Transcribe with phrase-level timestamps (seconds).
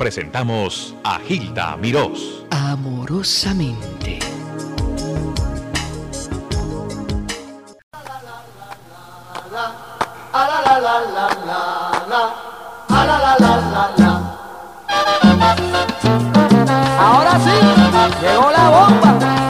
[0.00, 2.42] presentamos a Gilda Mirós.
[2.50, 4.18] Amorosamente.
[16.98, 17.50] Ahora sí,
[18.22, 19.49] llegó la bomba.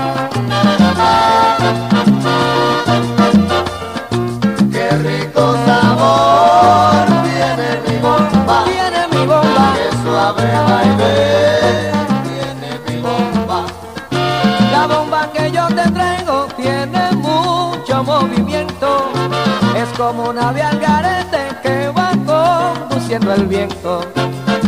[20.11, 24.01] Como una ave al garete que va conduciendo el viento.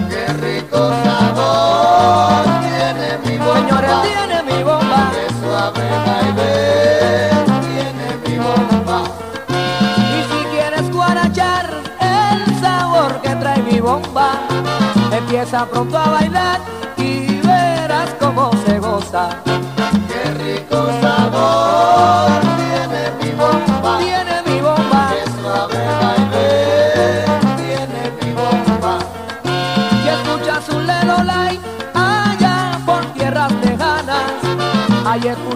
[0.09, 5.11] Qué rico sabor tiene mi bomba, Señores, tiene mi bomba.
[5.13, 7.31] qué suave baile
[7.67, 9.03] tiene mi bomba.
[10.17, 11.67] Y si quieres guarachar
[11.99, 14.35] el sabor que trae mi bomba,
[15.11, 16.61] empieza pronto a bailar
[16.97, 18.53] y verás cómo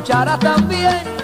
[0.06, 1.16] Ahí escucharás también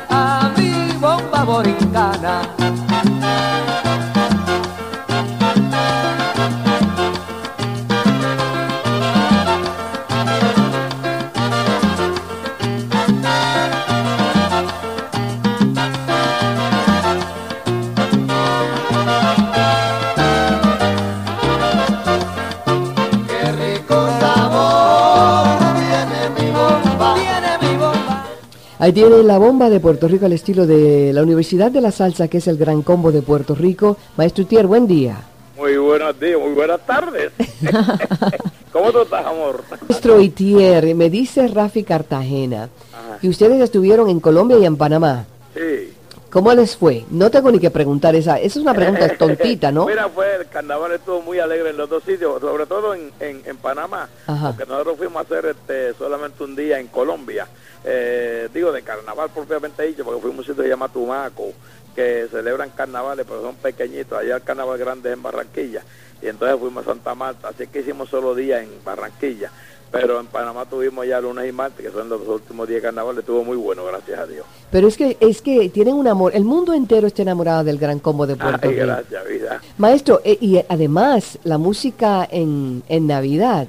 [28.83, 32.27] Ahí tiene la bomba de Puerto Rico al estilo de la Universidad de la Salsa,
[32.27, 33.97] que es el gran combo de Puerto Rico.
[34.17, 35.21] Maestro Tier, buen día.
[35.57, 37.31] Muy buenos días, muy buenas tardes.
[38.73, 39.63] ¿Cómo tú estás, amor?
[39.89, 43.19] Maestro Itier, me dice Rafi Cartagena Ajá.
[43.21, 45.27] que ustedes estuvieron en Colombia y en Panamá.
[45.55, 45.93] Sí.
[46.33, 47.05] ¿Cómo les fue?
[47.11, 48.39] No tengo ni que preguntar esa.
[48.41, 49.87] Esa es una pregunta tontita, ¿no?
[49.87, 53.43] Mira, fue el carnaval estuvo muy alegre en los dos sitios, sobre todo en, en,
[53.45, 54.55] en Panamá, Ajá.
[54.57, 57.47] porque nosotros fuimos a hacer este, solamente un día en Colombia,
[57.85, 61.53] eh, digo de carnaval propiamente dicho, porque fuimos a un sitio que se llama Tumaco,
[61.95, 65.83] que celebran carnavales, pero son pequeñitos, allá el carnaval grande es en Barranquilla,
[66.23, 69.51] y entonces fuimos a Santa Marta, así que hicimos solo días en Barranquilla,
[69.93, 73.19] pero en Panamá tuvimos ya lunes y martes, que son los últimos días de carnaval,
[73.19, 74.47] estuvo muy bueno, gracias a Dios.
[74.71, 76.35] Pero es que es que tienen un amor.
[76.35, 78.87] El mundo entero está enamorado del gran combo de Puerto Rico.
[78.87, 79.61] gracias, vida.
[79.77, 83.69] Maestro, eh, y además la música en, en Navidad.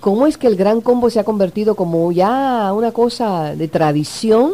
[0.00, 4.52] ¿Cómo es que el gran combo se ha convertido como ya una cosa de tradición?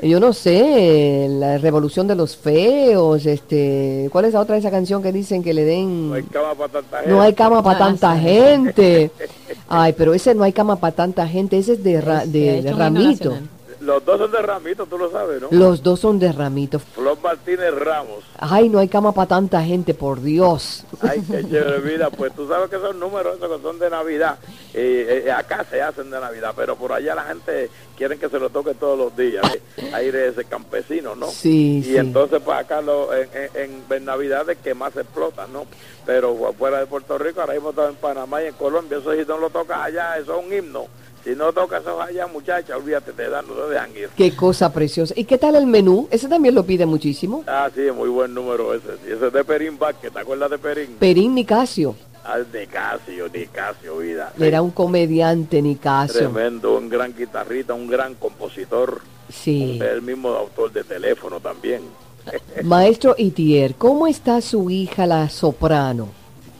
[0.00, 4.70] Yo no sé, la revolución de los feos, este, ¿cuál es la otra de esa
[4.70, 7.10] canción que dicen que le den No hay cama para tanta gente.
[7.10, 9.10] no hay cama para tanta gente?
[9.68, 13.30] Ay, pero ese no hay cama para tanta gente, ese es de, ra- Ramito.
[13.30, 13.48] nacional.
[13.88, 15.48] Los dos son de Ramito, tú lo sabes, ¿no?
[15.50, 16.78] Los dos son de Ramito.
[16.78, 18.22] Flor Martínez Ramos.
[18.38, 20.84] Ay, no hay cama para tanta gente, por Dios.
[21.00, 22.10] Ay, qué chévere vida.
[22.10, 24.38] Pues tú sabes que son números esos que son de Navidad.
[24.74, 28.38] Eh, eh, acá se hacen de Navidad, pero por allá la gente quiere que se
[28.38, 29.42] lo toque todos los días.
[29.54, 29.90] ¿eh?
[29.94, 31.28] Aire ese campesino, ¿no?
[31.28, 31.96] Sí, Y sí.
[31.96, 35.64] entonces, pues acá lo, en, en, en Navidad es que más se explota, ¿no?
[36.04, 38.98] Pero fuera de Puerto Rico, ahora mismo estamos en Panamá y en Colombia.
[38.98, 40.86] Eso si no lo tocas allá, eso es un himno.
[41.24, 44.08] Si no tocas allá, muchacha, olvídate, te dan, no te dejan ir.
[44.16, 45.14] Qué cosa preciosa.
[45.16, 46.08] ¿Y qué tal el menú?
[46.10, 47.44] Ese también lo pide muchísimo.
[47.46, 48.96] Ah, sí, es muy buen número ese.
[49.04, 50.96] Sí, ese es de Perín Vázquez, ¿te acuerdas de Perín?
[50.98, 51.94] Perín Nicasio.
[52.24, 54.32] Ah, de Casio, de Casio, vida.
[54.38, 56.30] Era un comediante Nicasio.
[56.30, 59.00] Tremendo, un gran guitarrista, un gran compositor.
[59.32, 59.78] Sí.
[59.80, 61.82] El mismo autor de teléfono también.
[62.62, 66.08] Maestro Itier, ¿cómo está su hija la soprano?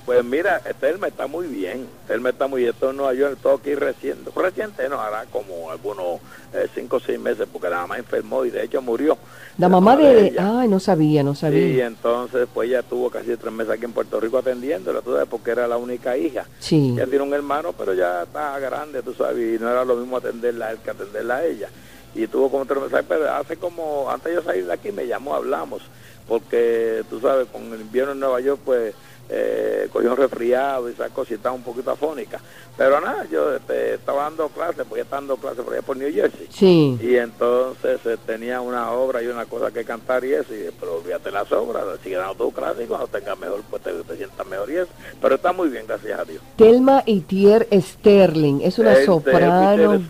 [0.09, 1.87] Pues mira, Telma está muy bien.
[2.07, 2.73] Telma está muy bien.
[2.73, 4.31] Esto en Nueva York, todo aquí reciente.
[4.35, 6.21] Reciente no, hará como algunos
[6.55, 9.19] eh, cinco o seis meses, porque la mamá enfermó y de hecho murió.
[9.59, 10.29] La mamá de...
[10.29, 10.61] ella.
[10.61, 11.87] Ay, no sabía, no Sí, sabía.
[11.87, 15.51] entonces pues ella tuvo casi tres meses aquí en Puerto Rico atendiéndola, tú sabes, porque
[15.51, 16.47] era la única hija.
[16.59, 16.95] Sí.
[16.97, 20.16] Ella tiene un hermano, pero ya está grande, tú sabes, y no era lo mismo
[20.16, 21.69] atenderla a él que atenderla a ella.
[22.15, 25.07] Y tuvo como tres meses, pero hace como, antes de yo salir de aquí, me
[25.07, 25.83] llamó, hablamos,
[26.27, 28.95] porque tú sabes, con el invierno en Nueva York, pues
[29.28, 32.41] eh, cogió un resfriado y esas estaba un poquito afónica.
[32.77, 36.13] Pero nada, yo este, estaba dando clases, porque estaba dando clases por allá por New
[36.13, 36.47] Jersey.
[36.51, 36.98] Sí.
[37.03, 40.97] Y entonces eh, tenía una obra y una cosa que cantar y eso, y pero
[40.97, 44.47] olvídate las obras, sigue dando tu clase y cuando tengas mejor, pues te, te sientas
[44.47, 44.91] mejor y eso.
[45.21, 46.42] Pero está muy bien, gracias a Dios.
[46.57, 50.01] Telma Itier Sterling, es una Este, soprano.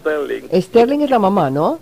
[0.52, 1.80] Sterling es la mamá, ¿no?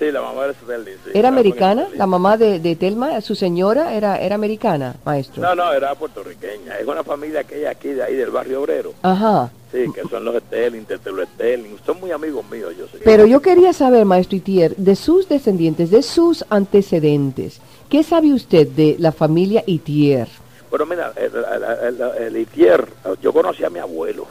[0.00, 1.10] Sí, la mamá sí.
[1.12, 1.86] ¿Era de americana?
[1.94, 5.42] La mamá de, de Telma, su señora, era, era americana, maestro.
[5.42, 6.78] No, no, era puertorriqueña.
[6.80, 8.94] Es una familia que hay aquí, de ahí, del barrio obrero.
[9.02, 9.50] Ajá.
[9.70, 11.76] Sí, que son los Sterling, Tetelo Sterling.
[11.84, 12.98] Son muy amigos míos, yo sé.
[13.04, 17.60] Pero yo quería saber, maestro Itier, de sus descendientes, de sus antecedentes,
[17.90, 20.28] ¿qué sabe usted de la familia Itier?
[20.70, 22.88] Bueno, mira, el, el, el- el Itier,
[23.20, 24.26] yo conocí a mi abuelo.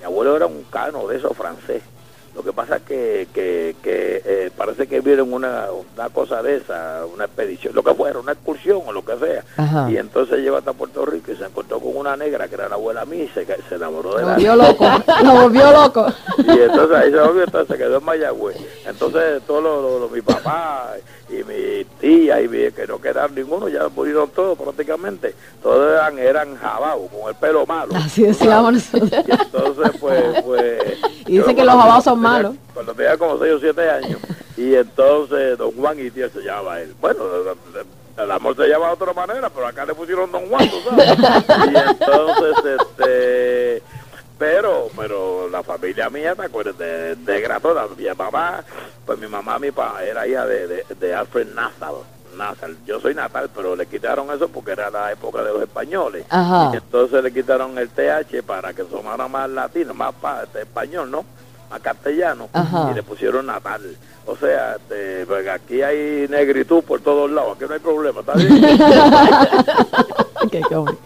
[0.00, 1.82] Mi abuelo era un cano de esos francés.
[2.34, 6.56] Lo que pasa es que, que, que eh, parece que vieron una, una cosa de
[6.56, 9.44] esa, una expedición, lo que fuera, una excursión o lo que sea.
[9.56, 9.90] Ajá.
[9.90, 12.74] Y entonces llegó hasta Puerto Rico y se encontró con una negra que era la
[12.74, 14.84] abuela mía y se, se enamoró de Lo la volvió loco.
[15.22, 16.06] Lo volvió loco.
[16.38, 18.56] y entonces ahí se volvió, entonces se quedó en Mayagüez.
[18.86, 20.94] Entonces todos los, los- los- mi papá
[21.40, 25.34] y mi tía y mi, que no quedaron ninguno, ya murieron todos prácticamente.
[25.62, 27.94] Todos eran, eran jabados, con el pelo malo.
[27.96, 29.10] Así decíamos nosotros.
[29.26, 30.82] Y entonces pues, pues
[31.26, 32.54] Y dice yo que los jabados son tenía- malos.
[32.72, 34.18] Cuando tenía como 6 o 7 años.
[34.56, 36.94] Y entonces don Juan y tía se llamaba él.
[37.00, 37.18] Bueno,
[38.16, 41.08] el amor se llama de otra manera, pero acá le pusieron don Juan, tú sabes.
[41.72, 43.82] Y entonces, este
[44.44, 46.76] pero pero la familia mía, ¿te acuerdas?
[46.76, 48.62] De, de Gratona, mi mamá,
[49.06, 52.04] pues mi mamá, mi papá, era hija de, de, de Alfred Nassau.
[52.36, 52.70] Nassau.
[52.84, 56.26] Yo soy natal, pero le quitaron eso porque era la época de los españoles.
[56.28, 56.70] Ajá.
[56.74, 61.10] Y entonces le quitaron el TH para que sonara más latino, más pa- este, español,
[61.10, 61.24] ¿no?
[61.70, 62.48] Más castellano.
[62.52, 62.88] Ajá.
[62.90, 63.96] Y le pusieron natal.
[64.26, 68.60] O sea, este, aquí hay negritud por todos lados, aquí no hay problema, ¿está bien?
[70.50, 70.98] Qué cómico.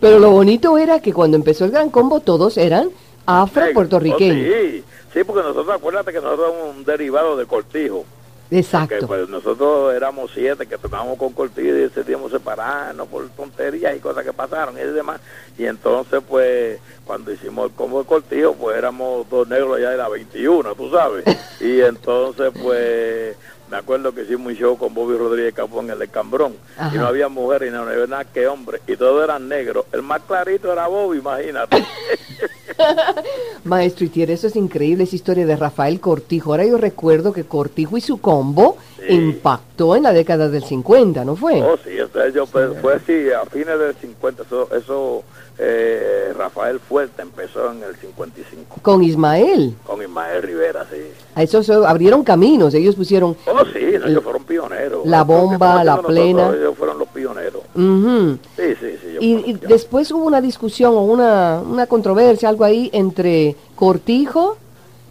[0.00, 2.90] Pero lo bonito era que cuando empezó el Gran Combo todos eran
[3.26, 4.54] afro-puertorriqueños.
[4.54, 8.04] Sí, sí, porque nosotros, acuérdate que nosotros somos un derivado de Cortijo.
[8.50, 9.06] Exacto.
[9.06, 14.24] pues nosotros éramos siete que tocábamos con Cortijo y decidimos separarnos por tonterías y cosas
[14.24, 15.20] que pasaron y demás.
[15.58, 19.98] Y entonces, pues, cuando hicimos el combo de Cortijo, pues éramos dos negros allá de
[19.98, 21.24] la 21, tú sabes.
[21.60, 23.36] Y entonces, pues,
[23.70, 26.54] me acuerdo que hicimos un show con Bobby Rodríguez Capón en el Escambrón.
[26.76, 26.94] Ajá.
[26.94, 28.80] Y no había mujeres y no había nada que hombres.
[28.86, 29.84] Y todos eran negros.
[29.92, 31.84] El más clarito era Bobby, imagínate.
[33.64, 36.52] Maestro Itier, eso es increíble, esa historia de Rafael Cortijo.
[36.52, 39.14] Ahora yo recuerdo que Cortijo y su combo Sí.
[39.14, 41.62] impactó en la década del 50, ¿no fue?
[41.62, 45.22] Oh, sí, sea, yo, pues, fue así, a fines del 50, eso, eso
[45.60, 49.74] eh, Rafael Fuerte empezó en el 55, Con Ismael.
[49.84, 50.98] con Ismael Rivera, sí.
[51.34, 53.36] A eso se abrieron caminos, ellos pusieron...
[53.46, 55.04] Oh, sí, ellos fueron pioneros.
[55.04, 56.48] La bomba, la nosotros, plena.
[56.54, 57.62] Ellos fueron los pioneros.
[57.74, 58.38] Ujú.
[58.56, 59.16] Sí, sí, sí.
[59.20, 64.58] Y, después hubo una discusión o una, una controversia, algo ahí entre Cortijo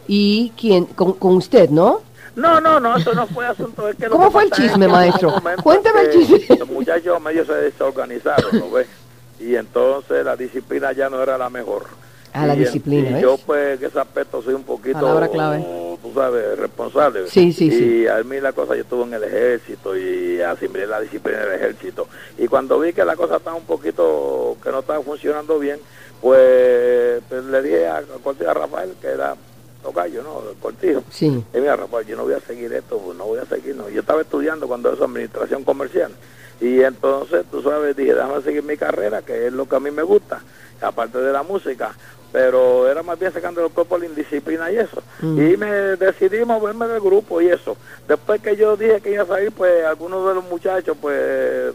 [0.08, 2.02] y quien, con, con usted, ¿no?
[2.38, 3.90] No, no, no, eso no fue asunto.
[3.90, 5.34] Es que ¿Cómo que fue el chisme, hubo maestro?
[5.64, 6.58] Cuéntame el chisme.
[6.58, 8.88] Los muchachos medio se desorganizaron, ¿no ves?
[9.40, 11.86] Y entonces la disciplina ya no era la mejor.
[12.34, 13.22] Ah, la Y en- disciplina, Y ¿ves?
[13.24, 15.66] yo, pues, en ese aspecto soy un poquito, Palabra clave.
[16.04, 17.28] tú sabes, responsable.
[17.30, 18.08] Sí, sí, y sí.
[18.08, 22.08] a mí la cosa, yo estuve en el ejército y asimilé la disciplina del ejército.
[22.38, 25.80] Y cuando vi que la cosa estaba un poquito, que no estaba funcionando bien,
[26.22, 29.36] pues, pues, le dije a, a Rafael, que era
[29.82, 30.42] tocayo, ¿no?
[30.62, 31.04] Cortijo.
[31.10, 31.28] Sí.
[31.54, 33.90] Y mira, Rafael, yo no voy a seguir esto, pues, no voy a seguir, no.
[33.90, 36.12] Yo estaba estudiando cuando eso, administración comercial.
[36.60, 39.92] Y entonces, tú sabes, dije, déjame seguir mi carrera, que es lo que a mí
[39.92, 40.42] me gusta,
[40.82, 41.94] aparte de la música.
[42.32, 45.02] Pero era más bien sacando el cuerpo la indisciplina y eso.
[45.22, 47.78] Y me decidí moverme del grupo y eso.
[48.08, 51.74] Después que yo dije que iba a salir, pues algunos de los muchachos, pues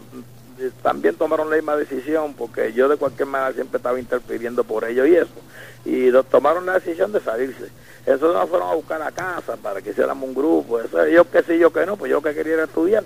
[0.81, 5.07] también tomaron la misma decisión, porque yo de cualquier manera siempre estaba interfiriendo por ellos
[5.07, 5.31] y eso.
[5.85, 7.65] Y lo- tomaron la decisión de salirse.
[8.05, 10.79] Eso no fueron a buscar a casa para que hiciéramos un grupo.
[10.79, 13.03] Eso, yo que sí, yo que no, pues yo que quería era estudiar.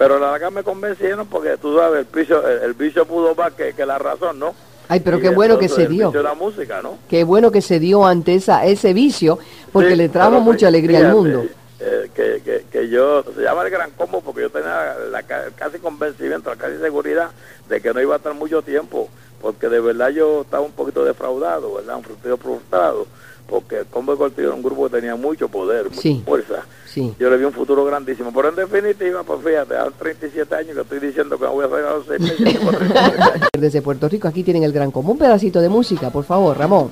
[0.00, 3.52] Pero la verdad me convencieron porque tú sabes, el vicio, el, el vicio pudo más
[3.52, 4.54] que, que la razón, ¿no?
[4.88, 6.10] Ay, pero Y qué bueno que se dio.
[6.22, 6.96] la música, ¿no?
[7.06, 9.38] Qué bueno que se dio ante esa, ese vicio,
[9.74, 11.46] porque Sí, le trajo mucha alegría al fíjate, mundo.
[11.80, 15.50] eh, que, que, que yo, se llama el gran combo porque yo tenía la, ca-
[15.54, 17.28] casi convencimiento, la casi seguridad
[17.68, 19.10] de que no iba a estar mucho tiempo,
[19.42, 21.96] porque de verdad yo estaba un poquito defraudado, ¿verdad?
[21.96, 23.06] Un poquito frustrado,
[23.50, 26.22] porque el combo de Cortillo era un grupo que tenía mucho poder, mucha Sí.
[26.24, 26.64] fuerza.
[26.86, 27.14] Sí.
[27.18, 30.74] Yo le vi un futuro grandísimo, pero en definitiva, pues fíjate, a los 37 años
[30.76, 33.48] que estoy diciendo que me voy a salir a los 6 meses, tengo 37 años.
[33.58, 35.12] Desde Puerto Rico, aquí tienen el gran combo.
[35.12, 36.90] Un pedacito de música, por favor, Ramón.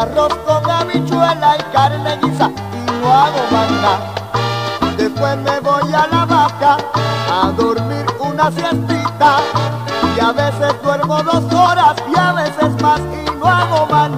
[0.00, 3.98] Arroz con habichuela y carne guisa y no hago nada.
[4.96, 6.76] Después me voy a la vaca
[7.30, 9.36] a dormir una siestita
[10.16, 14.10] y a veces duermo dos horas y a veces más y no hago más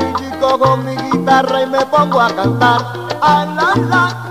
[0.00, 2.80] y cojo mi guitarra y me pongo a cantar.
[3.20, 4.22] A la la.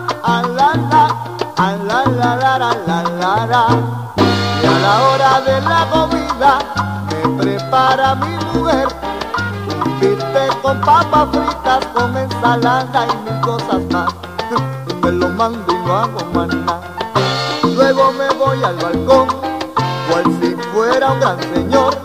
[4.61, 6.59] Y a la hora de la comida
[7.09, 8.87] me prepara mi mujer
[9.85, 14.13] un bistec con papas fritas, con ensalada y mil cosas más.
[15.01, 16.49] Me lo mando y no hago más.
[17.63, 19.27] Luego me voy al balcón,
[20.09, 21.97] cual si fuera un gran señor,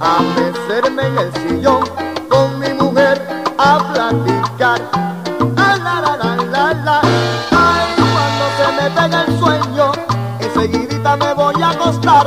[0.00, 2.11] a mecerme en el sillón
[4.76, 5.52] platicar.
[5.56, 7.00] Ah, la, la, la, la, la.
[7.50, 9.92] Ay, cuando se me pega el sueño,
[10.40, 12.26] enseguidita me voy a acostar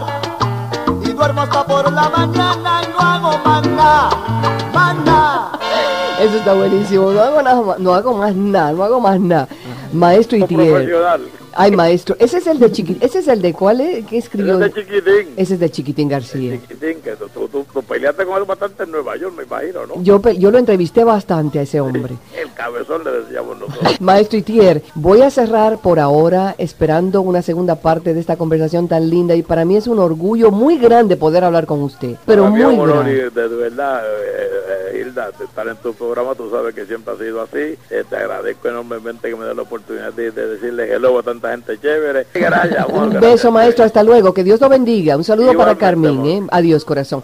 [1.04, 4.10] y duermo hasta por la mañana y no hago más nada.
[6.20, 7.12] Eso está buenísimo.
[7.12, 9.48] No hago, nada, más- no hago más nada, no hago más nada.
[9.94, 10.72] Maestro Itier.
[10.72, 11.22] profesional.
[11.58, 12.16] Ay, maestro.
[12.20, 13.02] Ese es el de Chiquitín.
[13.02, 14.06] Ese es el de cuál es?
[14.06, 14.58] ¿Qué escribió?
[14.64, 15.34] Ese es de chiquitín.
[15.38, 16.54] Ese es de Chiquitín García.
[16.60, 19.85] Chiquitín, que tú, tú, tú- tú peleaste con él bastante en Nueva York, me imagino,
[19.85, 20.01] ¿no?
[20.03, 22.15] Yo, yo lo entrevisté bastante a ese hombre.
[22.38, 23.95] El cabezón le decíamos nosotros.
[24.01, 29.09] Maestro Itier, voy a cerrar por ahora esperando una segunda parte de esta conversación tan
[29.09, 32.62] linda y para mí es un orgullo muy grande poder hablar con usted, pero mí
[32.63, 33.29] muy grande.
[33.29, 34.50] de, de verdad, eh,
[34.93, 37.77] eh, Hilda, estar en tu programa, tú sabes que siempre ha sido así.
[37.89, 41.51] Eh, te agradezco enormemente que me des la oportunidad de, de decirle hello a tanta
[41.51, 42.27] gente chévere.
[42.33, 43.03] Gracias, amor.
[43.03, 43.31] Un gracias.
[43.33, 45.15] beso, maestro, hasta luego, que Dios lo bendiga.
[45.17, 46.25] Un saludo para Carmen.
[46.25, 46.43] ¿eh?
[46.51, 47.24] Adiós, corazón.